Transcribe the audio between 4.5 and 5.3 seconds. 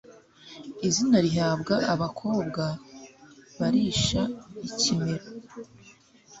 ikimero.